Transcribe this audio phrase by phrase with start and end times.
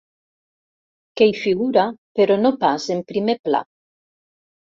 [1.21, 1.83] Que hi figura,
[2.21, 3.61] però no pas en primer pla.